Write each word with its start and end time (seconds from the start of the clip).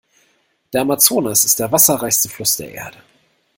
Der 0.73 0.81
Amazonas 0.81 1.45
ist 1.45 1.59
der 1.59 1.71
wasserreichste 1.71 2.27
Fluss 2.27 2.57
der 2.57 2.71
Erde. 2.71 2.97